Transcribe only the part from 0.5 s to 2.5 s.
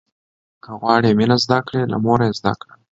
که غواړې مينه زده کړې، له موره يې